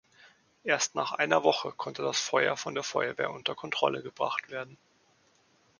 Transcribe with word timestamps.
Erst 0.63 0.95
nach 0.95 1.11
einer 1.11 1.43
Woche 1.43 1.73
konnte 1.73 2.01
das 2.01 2.19
Feuer 2.19 2.57
von 2.57 2.73
der 2.73 2.81
Feuerwehr 2.83 3.29
unter 3.29 3.53
Kontrolle 3.53 4.01
gebracht 4.01 4.49
werden. 4.49 4.79